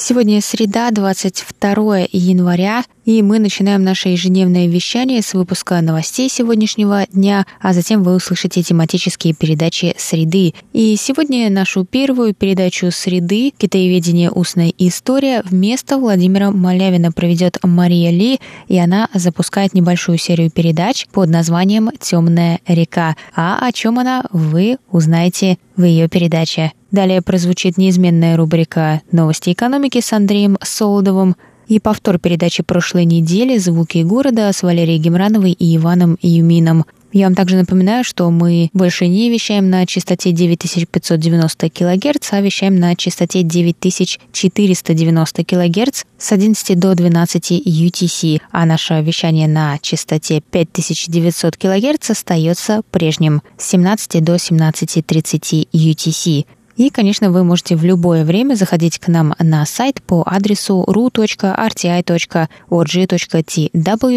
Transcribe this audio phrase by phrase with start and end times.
[0.00, 7.46] Сегодня среда, 22 января, и мы начинаем наше ежедневное вещание с выпуска новостей сегодняшнего дня,
[7.58, 10.52] а затем вы услышите тематические передачи «Среды».
[10.74, 13.54] И сегодня нашу первую передачу «Среды.
[13.56, 14.30] Китаеведение.
[14.30, 21.30] Устная история» вместо Владимира Малявина проведет Мария Ли, и она запускает небольшую серию передач под
[21.30, 23.16] названием «Темная река».
[23.34, 26.72] А о чем она, вы узнаете в ее передаче.
[26.90, 31.36] Далее прозвучит неизменная рубрика «Новости экономики» с Андреем Солодовым
[31.68, 36.86] и повтор передачи прошлой недели «Звуки города» с Валерией Гемрановой и Иваном Юмином.
[37.12, 42.76] Я вам также напоминаю, что мы больше не вещаем на частоте 9590 кГц, а вещаем
[42.76, 51.56] на частоте 9490 кГц с 11 до 12 UTC, а наше вещание на частоте 5900
[51.56, 56.44] кГц остается прежним с 17 до 17.30 UTC.
[56.78, 61.44] И, конечно, вы можете в любое время заходить к нам на сайт по адресу ru.rti.org.tw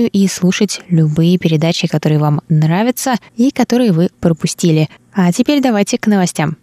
[0.07, 4.89] и слушать любые передачи, которые вам нравятся и которые вы пропустили.
[5.11, 6.57] А теперь давайте к новостям.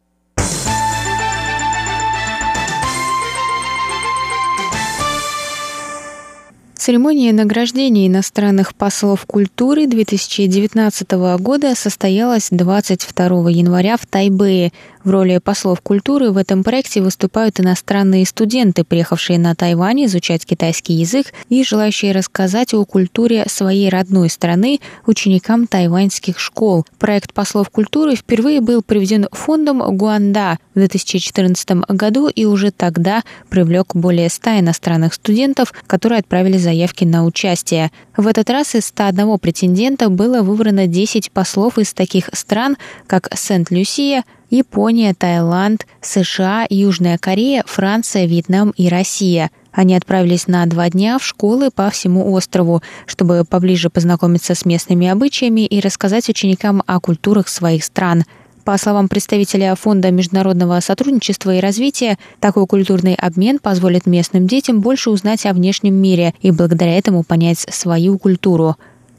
[6.89, 14.73] Церемония награждения иностранных послов культуры 2019 года состоялась 22 января в Тайбэе.
[15.09, 20.93] В роли послов культуры в этом проекте выступают иностранные студенты, приехавшие на Тайвань изучать китайский
[20.93, 26.85] язык и желающие рассказать о культуре своей родной страны ученикам тайваньских школ.
[26.99, 33.95] Проект послов культуры впервые был приведен фондом Гуанда в 2014 году и уже тогда привлек
[33.95, 37.93] более 100 иностранных студентов, которые отправили заявки на участие.
[38.15, 44.25] В этот раз из 101 претендента было выбрано 10 послов из таких стран, как Сент-Люсия,
[44.51, 49.51] Япония, Таиланд, США, Южная Корея, Франция, Вьетнам и Россия.
[49.73, 55.07] Они отправились на два дня в школы по всему острову, чтобы поближе познакомиться с местными
[55.07, 58.25] обычаями и рассказать ученикам о культурах своих стран.
[58.65, 65.11] По словам представителя Фонда международного сотрудничества и развития, такой культурный обмен позволит местным детям больше
[65.11, 68.77] узнать о внешнем мире и благодаря этому понять свою культуру.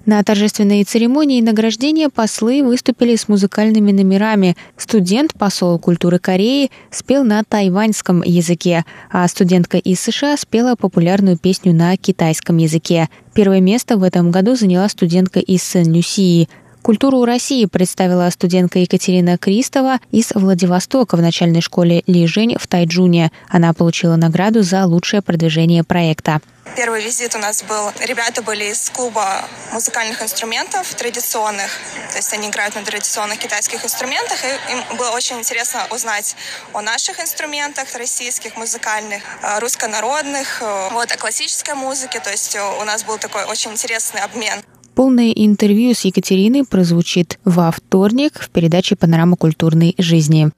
[0.09, 4.57] На торжественной церемонии награждения послы выступили с музыкальными номерами.
[4.75, 11.75] Студент, посол культуры Кореи, спел на тайваньском языке, а студентка из США спела популярную песню
[11.75, 13.07] на китайском языке.
[13.35, 16.49] Первое место в этом году заняла студентка из Сен-Люсии.
[16.89, 23.31] Культуру России представила студентка Екатерина Кристова из Владивостока в начальной школе Ли Жень в Тайджуне.
[23.47, 26.41] Она получила награду за лучшее продвижение проекта.
[26.75, 31.69] Первый визит у нас был, ребята были из клуба музыкальных инструментов традиционных,
[32.09, 36.35] то есть они играют на традиционных китайских инструментах, и им было очень интересно узнать
[36.73, 42.83] о наших инструментах российских музыкальных, э, руссконародных, э, вот, о классической музыке, то есть у
[42.83, 44.63] нас был такой очень интересный обмен.
[44.99, 50.51] Полное интервью с Екатериной прозвучит во вторник в передаче «Панорама культурной жизни».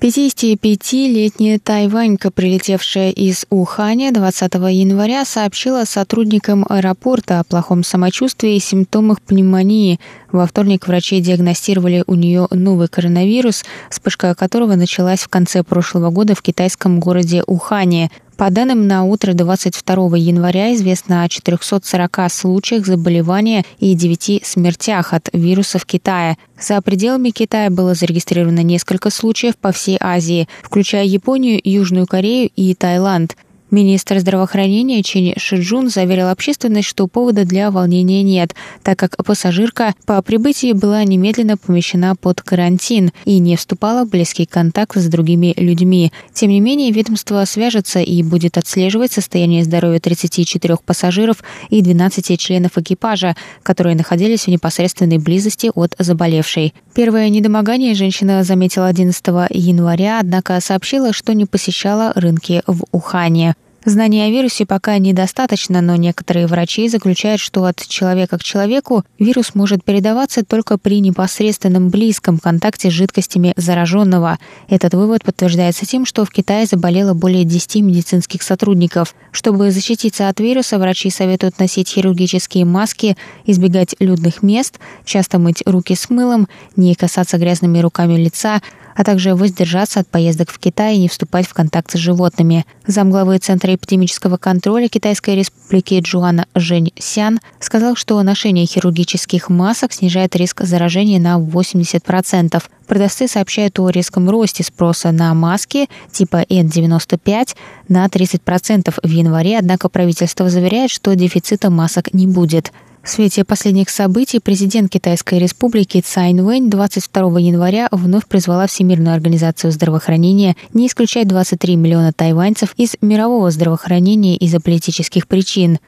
[0.00, 9.20] 55-летняя тайванька, прилетевшая из Уханя 20 января, сообщила сотрудникам аэропорта о плохом самочувствии и симптомах
[9.20, 9.98] пневмонии.
[10.30, 16.36] Во вторник врачи диагностировали у нее новый коронавирус, вспышка которого началась в конце прошлого года
[16.36, 18.12] в китайском городе Ухане.
[18.36, 25.30] По данным на утро 22 января известно о 440 случаях заболевания и 9 смертях от
[25.32, 26.36] вирусов Китая.
[26.60, 32.74] За пределами Китая было зарегистрировано несколько случаев по всей Азии, включая Японию, Южную Корею и
[32.74, 33.36] Таиланд.
[33.72, 38.54] Министр здравоохранения Чен Шиджун заверил общественность, что повода для волнения нет,
[38.84, 44.46] так как пассажирка по прибытии была немедленно помещена под карантин и не вступала в близкий
[44.46, 46.12] контакт с другими людьми.
[46.32, 52.78] Тем не менее, ведомство свяжется и будет отслеживать состояние здоровья 34 пассажиров и 12 членов
[52.78, 53.34] экипажа,
[53.64, 56.72] которые находились в непосредственной близости от заболевшей.
[56.94, 63.56] Первое недомогание женщина заметила 11 января, однако сообщила, что не посещала рынки в Ухане.
[63.86, 69.54] Знаний о вирусе пока недостаточно, но некоторые врачи заключают, что от человека к человеку вирус
[69.54, 74.40] может передаваться только при непосредственном близком контакте с жидкостями зараженного.
[74.68, 79.14] Этот вывод подтверждается тем, что в Китае заболело более 10 медицинских сотрудников.
[79.30, 85.94] Чтобы защититься от вируса, врачи советуют носить хирургические маски, избегать людных мест, часто мыть руки
[85.94, 88.60] с мылом, не касаться грязными руками лица,
[88.96, 92.64] а также воздержаться от поездок в Китай и не вступать в контакт с животными.
[92.86, 100.34] Замглавы Центра эпидемического контроля Китайской республики Джуана Жень Сян сказал, что ношение хирургических масок снижает
[100.34, 102.62] риск заражения на 80%.
[102.86, 107.56] Продавцы сообщают о резком росте спроса на маски типа N95
[107.88, 112.72] на 30% в январе, однако правительство заверяет, что дефицита масок не будет.
[113.06, 119.70] В свете последних событий президент Китайской республики Цай Инвэнь 22 января вновь призвала Всемирную организацию
[119.70, 125.78] здравоохранения не исключать 23 миллиона тайваньцев из мирового здравоохранения из-за политических причин.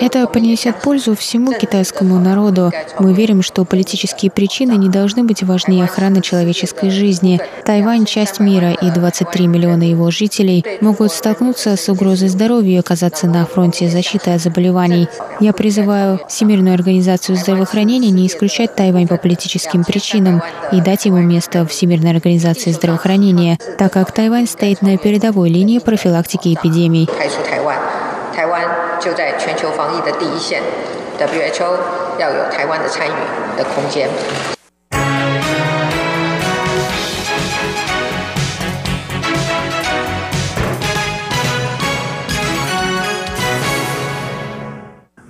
[0.00, 2.72] Это принесет пользу всему китайскому народу.
[2.98, 7.40] Мы верим, что политические причины не должны быть важнее охраны человеческой жизни.
[7.64, 13.26] Тайвань– часть мира, и 23 миллиона его жителей могут столкнуться с угрозой здоровья и оказаться
[13.26, 15.08] на фронте защиты от заболеваний.
[15.40, 20.42] Я призываю Всемирную организацию здравоохранения не исключать Тайвань по политическим причинам
[20.72, 25.78] и дать ему место в Всемирной организации здравоохранения, так как Тайвань стоит на передовой линии
[25.78, 26.48] профилактики
[27.06, 27.76] 排除台湾
[28.34, 28.64] 台湾
[29.00, 30.62] 就在全球防疫的第一线
[31.18, 31.76] who
[32.18, 34.08] 要有台湾的参与的空间。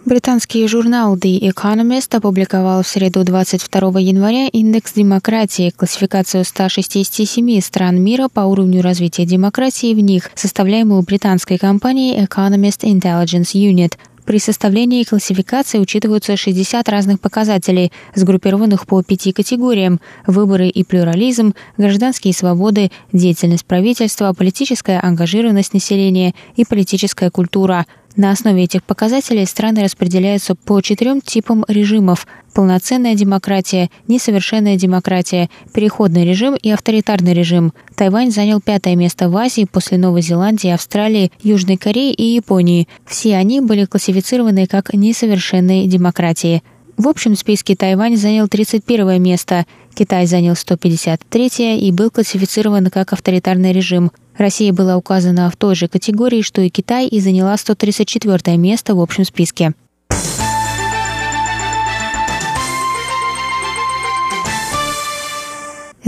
[0.08, 8.28] Британский журнал The Economist опубликовал в среду 22 января индекс демократии, классификацию 167 стран мира
[8.32, 13.98] по уровню развития демократии в них, составляемую британской компанией Economist Intelligence Unit.
[14.24, 22.32] При составлении классификации учитываются 60 разных показателей, сгруппированных по пяти категориям– выборы и плюрализм, гражданские
[22.32, 27.84] свободы, деятельность правительства, политическая ангажированность населения и политическая культура–
[28.16, 32.26] на основе этих показателей страны распределяются по четырем типам режимов–
[32.58, 37.72] полноценная демократия, несовершенная демократия, переходный режим и авторитарный режим.
[37.94, 42.88] Тайвань занял пятое место в Азии после Новой Зеландии, Австралии, Южной Кореи и Японии.
[43.06, 46.64] Все они были классифицированы как несовершенные демократии.
[46.96, 49.64] В общем списке Тайвань занял 31 место,
[49.94, 54.10] Китай занял 153 и был классифицирован как авторитарный режим.
[54.38, 59.00] Россия была указана в той же категории, что и Китай, и заняла 134 место в
[59.00, 59.74] общем списке.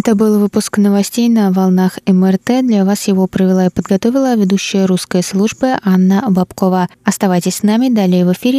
[0.03, 2.65] Это был выпуск новостей на волнах МРТ.
[2.67, 6.89] Для вас его провела и подготовила ведущая русской службы Анна Бабкова.
[7.05, 7.95] Оставайтесь с нами.
[7.95, 8.59] Далее в эфире